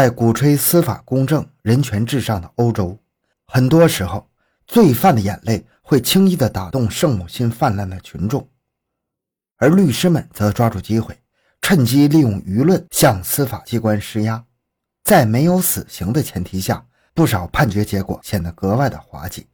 [0.00, 2.96] 在鼓吹司法公正、人权至上的欧洲，
[3.46, 4.30] 很多时候，
[4.64, 8.48] 罪犯的眼泪会轻易地打动圣母心泛滥的群众，
[9.56, 11.18] 而律师们则抓住机会，
[11.60, 14.44] 趁机利用舆论向司法机关施压。
[15.02, 19.48] 在没有死刑的前提下，不少判决结果显得格外的滑稽。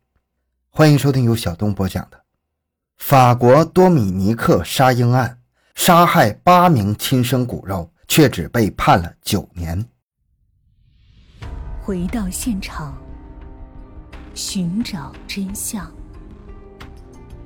[0.69, 2.19] 欢迎收听由小东播讲的
[2.99, 5.39] 《法国多米尼克杀婴案》，
[5.83, 9.83] 杀害八名亲生骨肉，却只被判了九年。
[11.87, 12.97] 回到现场，
[14.33, 15.87] 寻找真相。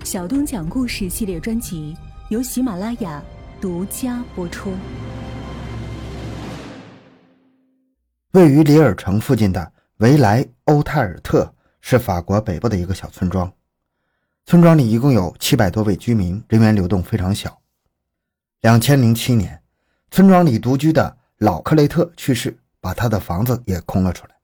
[0.05, 1.97] 小东讲故事系列专辑
[2.31, 3.21] 由喜马拉雅
[3.61, 4.73] 独家播出。
[8.31, 13.53] 位于里尔城附近的维莱欧泰尔特是法国北部的一个小村庄，
[14.47, 17.61] 村庄里一共有七百多位居民，人员流动非常小。
[18.61, 19.61] 两千零七年，
[20.13, 22.57] 村庄里独居的老克雷特去世。
[22.81, 24.35] 把他的房子也空了出来。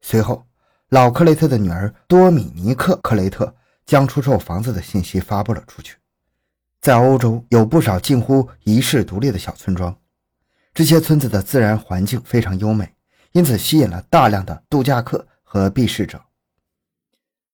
[0.00, 0.46] 随后，
[0.90, 3.54] 老克雷特的女儿多米尼克·克雷特
[3.84, 5.96] 将出售房子的信息发布了出去。
[6.80, 9.96] 在欧洲，有不少近乎遗世独立的小村庄，
[10.72, 12.94] 这些村子的自然环境非常优美，
[13.32, 16.22] 因此吸引了大量的度假客和避世者。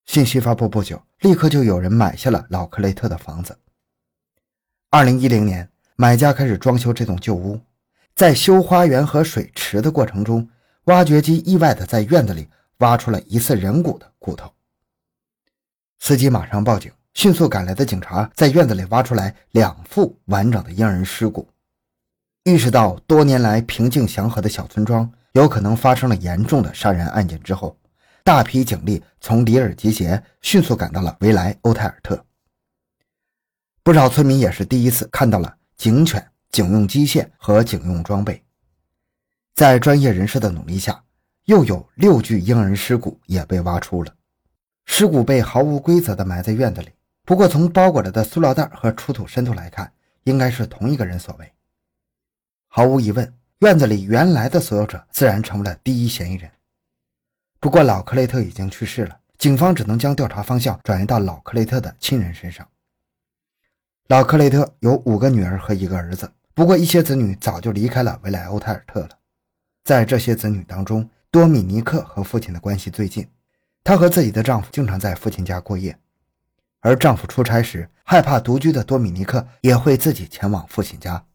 [0.05, 3.57] 信息发布不久，立刻就有人买下了老克雷特的房子。
[4.91, 7.59] 二零一零年，买家开始装修这栋旧屋。
[8.15, 10.47] 在修花园和水池的过程中，
[10.85, 12.47] 挖掘机意外地在院子里
[12.77, 14.51] 挖出了疑似人骨的骨头。
[15.99, 21.47] 司机马上报警，迅速赶来的警察在院子里挖出来两副完整的婴儿尸骨。
[22.43, 27.75] 意识到多年来平静祥和的小村庄有可能发生了严重的杀人案件之后，
[28.23, 32.23] 大批警力从里尔集结，迅速赶到了维莱欧泰尔特。
[33.81, 36.23] 不少村民也是第一次看到了警犬。
[36.53, 38.39] 警用机械和警用装备，
[39.55, 41.03] 在专业人士的努力下，
[41.45, 44.15] 又有六具婴儿尸骨也被挖出了。
[44.85, 46.91] 尸骨被毫无规则地埋在院子里，
[47.25, 49.91] 不过从包裹着的塑料袋和出土深度来看，
[50.25, 51.51] 应该是同一个人所为。
[52.67, 56.51] 毫无疑问，院子里原来的所有者自然成为了第一嫌疑人。
[57.59, 62.67] 不过，老克雷特已经去世了，警方只能将调查方向转移到老克雷特的亲人身上。
[64.07, 66.31] 老克雷特有五个女儿和一个儿子。
[66.55, 69.09] 不过，一些子女早就离开了维莱欧泰尔特了。
[69.83, 73.27] 在这些子女当中，多米尼克和父亲的关系最近，
[73.83, 75.97] 她和自己的丈夫经常在父亲家过夜，
[76.81, 81.25] 而丈夫出差时，害怕独居的多米尼克也会自己前往父亲家。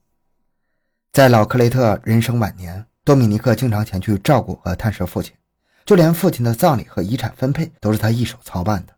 [1.12, 5.35] 在老克雷特人生晚年，多米尼克经常前去照顾和探视父亲，
[5.85, 8.95] 就连父亲的葬礼和遗产分配都是他一手操办的。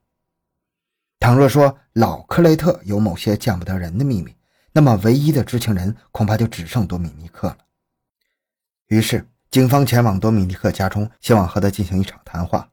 [1.18, 4.34] 倘若说老克雷特有某些见不得人的秘密，
[4.72, 7.58] 那么，唯一的知情人恐怕就只剩多米尼克了。
[8.86, 12.70] 于是，警方前往多米尼克家中，希望和他进行一场谈话。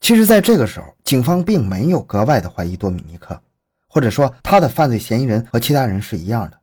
[0.00, 3.42] 其实，在这个时候，警方并没有格外的怀疑多米尼克，
[3.88, 6.60] 或者说他的犯罪嫌疑人和其他人是一样的。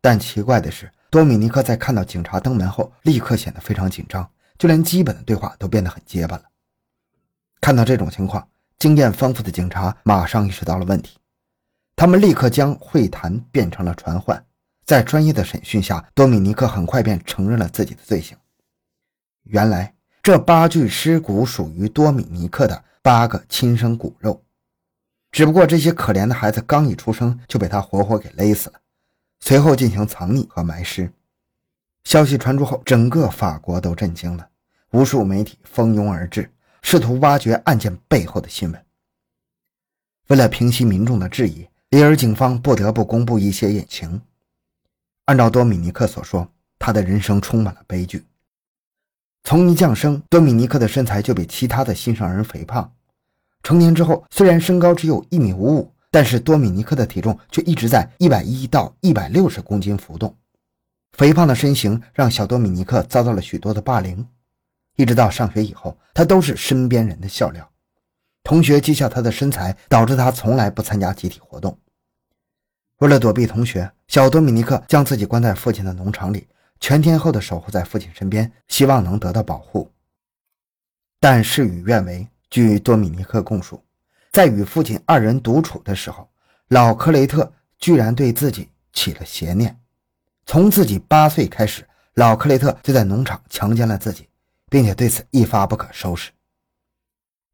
[0.00, 4.28] 但奇怪的是，多米尼克在看到警察登门后，立刻显得非常紧张，
[4.58, 6.42] 就连基本的对话都变得很结巴了。
[7.60, 8.48] 看到这种情况，
[8.78, 11.18] 经验丰富的警察马上意识到了问题。
[11.96, 14.44] 他们立刻将会谈变成了传唤，
[14.84, 18.36] 在专业的审讯下，多米尼克很快便承认了自己的罪行。
[19.44, 24.42] 原来，这八具尸骨属于多米尼克的八个亲生骨肉，
[25.30, 28.80] 只不过这些可怜的孩子刚一出生就被他活活给勒死了，
[29.40, 31.12] 随后进行藏匿和埋尸。
[32.02, 34.48] 消息传出后，整个法国都震惊了，
[34.90, 36.50] 无数媒体蜂拥而至，
[36.82, 38.84] 试图挖掘案件背后的新闻。
[40.26, 41.68] 为了平息民众的质疑。
[41.94, 44.20] 里尔警方不得不公布一些隐情。
[45.26, 48.26] 按照多米尼克所说，他的人生充满了悲剧。
[49.44, 52.92] 从一降生，多米尼克的身材就比其他的心上人肥胖。
[53.62, 60.36] 成年之后，虽然身高只有一米五五，但是多米尼克的体重却一直在一百一到一百六十公斤浮动。
[61.12, 64.26] 肥胖的身形让小多米尼克遭到了许多的霸凌，
[64.96, 67.70] 一直到上学以后，他都是身边人的笑料。
[68.42, 71.78] 同学讥笑他的身材，导致他从来不参加集体活动。
[73.04, 76.48] 为了躲避同学，小多米尼克将自己关在父亲的农场里，
[76.80, 79.92] 全天候的守护在父亲身边，希望能得到保护。
[81.20, 83.84] 但事与愿违，据多米尼克供述，
[84.32, 86.26] 在与父亲二人独处的时候，
[86.68, 89.78] 老克雷特居然对自己起了邪念。
[90.46, 94.26] 从自己八岁开始，老克雷特就在农场强奸了自己，
[94.70, 96.30] 并且对此一发不可收拾。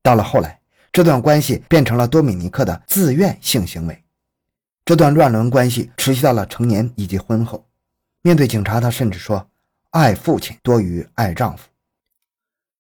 [0.01, 0.61] 到了后来，
[0.93, 4.05] 这段关系变成了多米尼克的自愿性行为。
[4.91, 7.65] 这段乱伦关系持续到了成年以及婚后。
[8.23, 9.49] 面对警察，他甚至说
[9.91, 11.69] ：“爱父亲多于爱丈夫。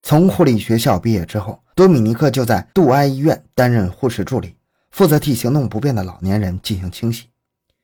[0.03, 4.57] 从护理学校毕业之后，多米尼克就在杜埃医院担任护士助理，
[4.91, 7.29] 负责替行动不便的老年人进行清洗。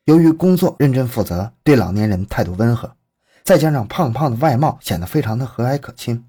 [0.06, 2.96] 由于工作认真负责，对老年人态度温和，
[3.44, 6.24] 再加上胖胖的外貌，显得非常的和蔼可亲。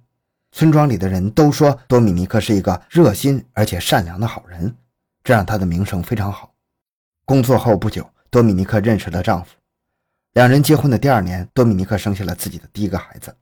[0.52, 4.76] 村庄里的人都说多米尼克是一个热心而且善良的好人，
[5.24, 6.54] 这让他的名声非常好。
[7.28, 9.58] 工作后不久，多米尼克认识了丈夫，
[10.32, 13.36] 两人结婚的第二年，多米尼克生下了自己的第一个孩子。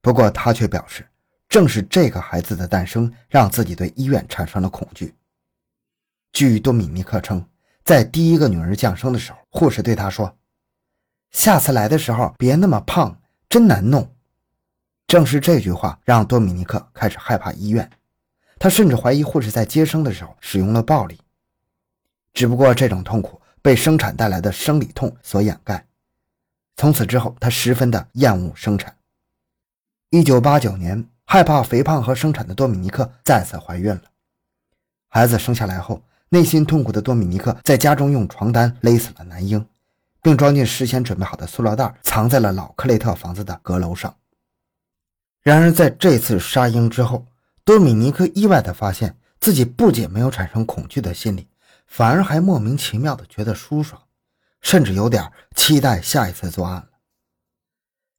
[0.00, 1.04] 不过，他却表示。
[1.48, 5.12] 正是这个孩子的诞生，让自己对医院产生了恐惧。
[6.32, 7.44] 据多米尼克称，
[7.84, 10.38] 在第一个女儿降生的时候，护士对他说
[11.32, 14.08] ：“下次来的时候别那么胖，真难弄。”
[15.08, 17.90] 正是这句话让多米尼克开始害怕医院，
[18.56, 21.20] 他甚至怀疑护士在接生的时候使用了暴力。
[22.32, 25.86] 只不过这种痛苦被生产带来的生理痛所掩盖。
[26.76, 28.96] 从此之后，他十分的厌恶生产。
[30.10, 31.08] 一九八九年。
[31.24, 34.02] 害怕肥胖和生产的多米尼克再次怀孕了。
[35.08, 39.64] 孩子生下来后，内心痛苦的多米尼克在家中用床单勒死了男婴，
[40.20, 44.14] 并装进事先准备好的塑料袋，藏在了老克雷特房子的阁楼上。
[45.42, 47.24] 然而，在这次杀婴之后，
[47.64, 51.48] 多米尼克意外地发现自己不仅没有产生恐惧的心理，
[51.92, 54.00] 反而还莫名其妙地觉得舒爽，
[54.62, 56.88] 甚至有点期待下一次作案了。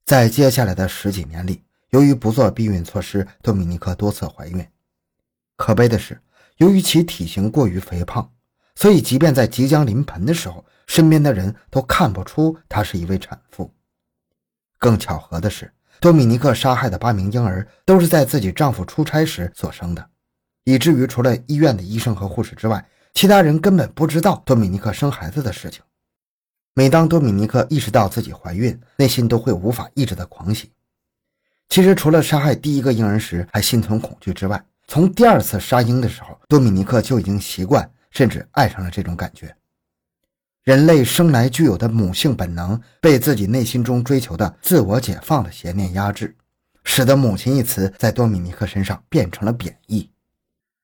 [0.05, 1.63] 在接下来的十几年里。
[1.89, 4.67] 由于不做避孕措施，多米尼克多次怀孕。
[5.55, 6.19] 可悲的是，
[6.57, 8.31] 由于其体型过于肥胖，
[8.75, 13.71] 所以即便在即将临盆的时候，身边的人都看不出她是一位产妇。
[14.79, 20.09] 更巧合的是，多米尼克杀害的八名婴儿都是在自己丈夫出差时所生的，
[20.63, 25.81] 以至于除了医院的医生和护士之外，其他人根本不知道多米尼克生孩子的事情。
[26.73, 30.71] 每当多米尼克意识到自己怀孕，内心都会无法抑制的狂喜。
[31.69, 39.55] 其实，除了杀害第一个婴儿时还心存恐惧之外，从第二次杀婴的时候，多米尼克就已经习惯甚至爱上了这种感觉。
[40.63, 46.35] 人类生来具有的母性本能被自己内心中追求的自我解放的邪念压制，
[46.83, 50.09] 使得“母亲”一词在多米尼克身上变成了贬义。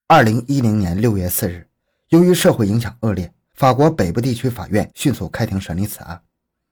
[0.08, 1.68] 二零一零年六月四日，
[2.10, 6.20] 由于社会影响恶劣，法国北部地区法院迅速开庭审理此案。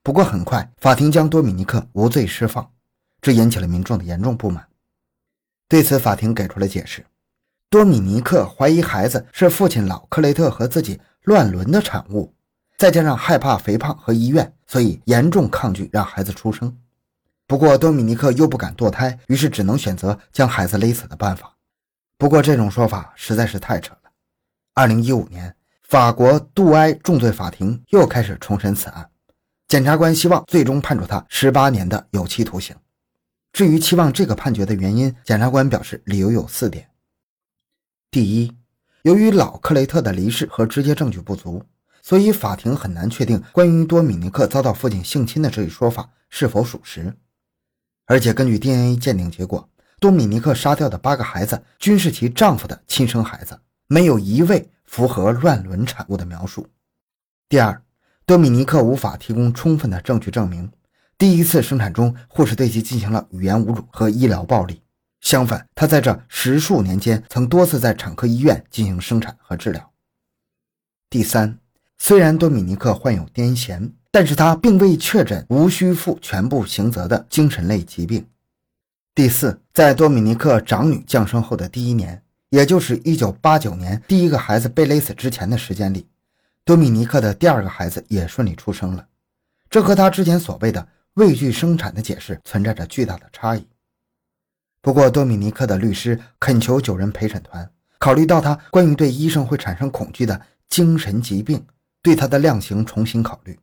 [0.01, 2.68] 不过，很快法庭将多米尼克无罪释放。
[3.22, 4.68] 这引起了民众的严重不满。
[5.69, 7.06] 对此，法庭给出了解释：
[7.69, 12.34] 多米尼克怀疑孩子是父亲老克雷特和自己乱伦的产物，
[12.75, 16.75] 再加上害怕肥胖和医院，所以严重抗拒让孩子出生。
[17.45, 21.56] 不过，多米尼克又不敢堕胎，于是只能选择将孩子勒死的办法。
[22.18, 23.97] 不过，这种说法实在是太扯。
[24.77, 29.09] 二零一五年，法国杜埃重罪法庭又开始重审此案，
[29.68, 32.75] 检察官希望最终判处他十八年的有期徒刑。
[33.51, 36.91] 至于期望这个判决的原因，检察官表示理由有四点：
[38.12, 38.56] 第一，
[39.01, 41.63] 由于老克雷特的离世和直接证据不足，
[42.03, 47.12] 所以法庭很难确定关于多米尼克遭到父亲性侵的这一说法是否属实。
[48.06, 49.68] 而且根据 DNA 鉴定结果，
[50.00, 56.68] 多米尼克杀掉的八个孩子均是其丈夫的亲生孩子，没有一位符合乱伦产物的描述。
[57.50, 57.81] 第二，
[58.25, 60.72] 多米尼克无法提供充分的证据证明。
[61.18, 64.81] 第一次生产中，护士对其进行了语言侮辱和医疗暴力。
[65.22, 69.91] 相反，他在这十数年间曾多次在产科医院进行生产和治疗。
[71.10, 71.58] 第三，
[71.98, 78.27] 虽然多米尼克患有癫痫，但是他并未确诊无需负全部刑责的精神类疾病。
[79.15, 86.08] 第四，在多米尼克长女降生后的第一年，也就是1989年第一个孩子被勒死之前的时间里，
[86.63, 89.08] 多米尼克的第二个孩子也顺利出生了。
[89.70, 90.88] 这和他之前所谓的。
[91.18, 93.68] 畏惧生产的解释存在着巨大的差异。
[94.82, 100.39] 不过，多米尼克的律师恳求九人陪审团考虑到他关于对医生会产生恐惧的
[100.70, 101.66] 精神疾病，
[102.04, 103.58] 对他的量刑重新考虑。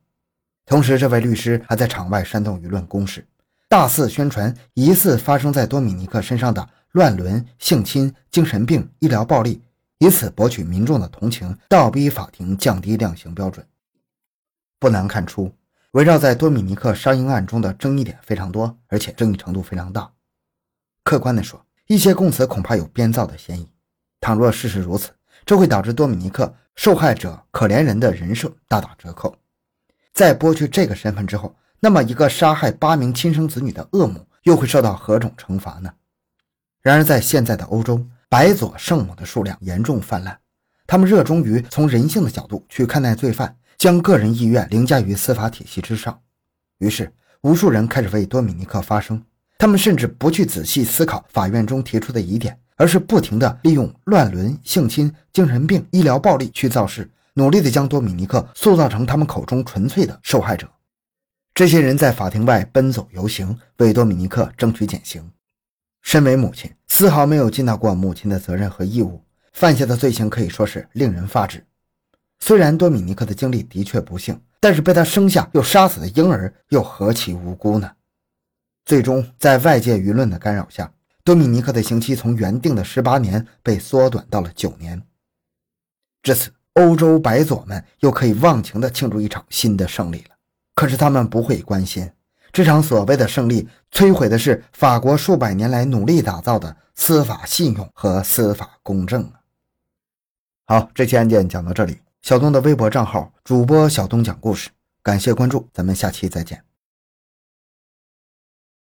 [0.65, 3.25] 同时，这位律师还在场外煽动舆论攻势，
[3.69, 9.61] 大肆宣传疑似发生在多米尼克身上的乱伦、性侵、精神病、医疗暴力，
[9.97, 13.67] 以此博取民众的同情，倒逼法庭降低量刑标准。
[14.79, 15.53] 不难看出。
[15.91, 20.09] 围绕在多米尼克杀婴案中的争议点非常多，而且争议程度非常大。
[21.03, 23.67] 客观地说，一些供词恐怕有编造的嫌疑。
[24.21, 25.09] 倘若事实如此，
[25.45, 29.35] 这会导致多米尼克受害者可怜人的人设大打折扣。
[30.13, 35.93] 在剥去这个身份之后，那么一个杀害八名亲生子女的恶母又会受到何种惩罚呢？
[36.85, 40.37] 然而，在现在的欧洲，白左圣母的数量严重泛滥，
[40.85, 43.57] 他们热衷于从人性的角度去看待罪犯。
[43.75, 46.21] 将个人意愿凌驾于司法体系之上，
[46.77, 47.11] 于是
[47.41, 49.19] 无数人开始为多米尼克发声。
[49.57, 60.69] 他们甚至不去仔细思考法院中提出的疑点，而是不停地利用乱伦、性侵、精神病、医疗暴力去造势，努力地将多米尼克塑造成他们口中纯粹的受害者。
[61.55, 65.27] 这些人在法庭外奔走游行，为多米尼克争取减刑。
[66.05, 71.65] 身为母亲，丝毫没有尽到过母亲的责任和义务，犯下的罪行可以说是令人发指。
[72.37, 77.91] 虽然多米尼克的经历的确不幸，但是被他生下又杀死的婴儿又何其无辜呢？
[78.85, 80.93] 最终，在外界舆论的干扰下，
[81.23, 85.01] 多米尼克的刑期从原定的十八年被缩短到了九年。
[86.21, 90.35] 至此，欧洲白左们又可以忘情地庆祝一场新的胜利了。
[90.75, 92.07] 可是他们不会关心，
[92.55, 100.79] 这场所谓的胜利摧毁的是法国数百年来努力打造的司法信用和司法公正啊！
[100.79, 101.99] 好，这期案件讲到这里。
[102.21, 104.69] 小东的微博账号主播小东讲故事，
[105.03, 106.64] 感谢关注，咱们下期再见。